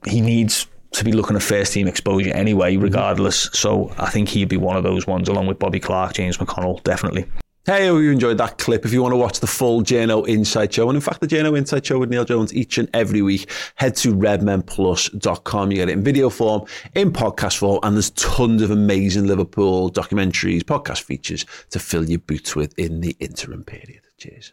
he 0.05 0.21
needs 0.21 0.67
to 0.91 1.03
be 1.03 1.11
looking 1.11 1.35
at 1.35 1.41
first 1.41 1.73
team 1.73 1.87
exposure 1.87 2.33
anyway, 2.33 2.75
mm-hmm. 2.75 2.83
regardless. 2.83 3.49
So 3.53 3.91
I 3.97 4.09
think 4.09 4.29
he'd 4.29 4.49
be 4.49 4.57
one 4.57 4.77
of 4.77 4.83
those 4.83 5.07
ones, 5.07 5.27
along 5.27 5.47
with 5.47 5.57
Bobby 5.57 5.79
Clark, 5.79 6.13
James 6.13 6.37
McConnell, 6.37 6.83
definitely. 6.83 7.25
Hey, 7.65 7.87
hope 7.87 8.01
you 8.01 8.11
enjoyed 8.11 8.39
that 8.39 8.57
clip. 8.57 8.83
If 8.83 8.91
you 8.91 9.01
want 9.01 9.13
to 9.13 9.17
watch 9.17 9.39
the 9.39 9.47
full 9.47 9.83
Journo 9.83 10.27
Insight 10.27 10.73
Show, 10.73 10.89
and 10.89 10.97
in 10.97 11.01
fact, 11.01 11.21
the 11.21 11.27
Journo 11.27 11.57
Insight 11.57 11.85
Show 11.85 11.97
with 11.97 12.09
Neil 12.09 12.25
Jones 12.25 12.53
each 12.53 12.77
and 12.77 12.89
every 12.93 13.21
week, 13.21 13.49
head 13.75 13.95
to 13.97 14.13
redmenplus.com. 14.13 15.71
You 15.71 15.77
get 15.77 15.87
it 15.87 15.93
in 15.93 16.03
video 16.03 16.29
form, 16.29 16.65
in 16.93 17.13
podcast 17.13 17.59
form, 17.59 17.79
and 17.83 17.95
there's 17.95 18.09
tons 18.11 18.61
of 18.63 18.69
amazing 18.69 19.27
Liverpool 19.27 19.89
documentaries, 19.89 20.63
podcast 20.63 21.03
features 21.03 21.45
to 21.69 21.79
fill 21.79 22.03
your 22.03 22.19
boots 22.19 22.53
with 22.53 22.77
in 22.77 22.99
the 22.99 23.15
interim 23.21 23.63
period. 23.63 24.01
Cheers. 24.17 24.51